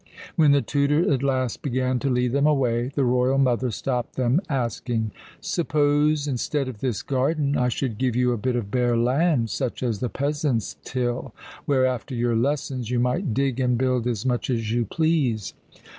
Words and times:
When 0.35 0.51
the 0.51 0.63
tutor 0.63 1.13
at 1.13 1.21
last 1.21 1.61
began 1.61 1.99
to 1.99 2.09
lead 2.09 2.31
them 2.31 2.47
away, 2.47 2.87
the 2.87 3.03
royal 3.03 3.37
mother 3.37 3.69
stopped 3.69 4.15
them, 4.15 4.41
asking: 4.49 5.11
"Suppose, 5.41 6.27
instead 6.27 6.67
of 6.67 6.79
this 6.79 7.03
garden, 7.03 7.55
I 7.55 7.69
should 7.69 7.99
give 7.99 8.15
you 8.15 8.31
a 8.31 8.37
bit 8.39 8.55
of 8.55 8.71
bare 8.71 8.97
land, 8.97 9.51
such 9.51 9.83
as 9.83 9.99
the 9.99 10.09
peasants 10.09 10.75
till, 10.83 11.35
where, 11.65 11.85
after 11.85 12.15
your 12.15 12.35
lessons, 12.35 12.89
you 12.89 12.99
might 12.99 13.35
dig 13.35 13.59
and 13.59 13.77
build 13.77 14.07
as 14.07 14.25
much 14.25 14.49
as 14.49 14.71
you 14.71 14.85
please?" 14.85 15.53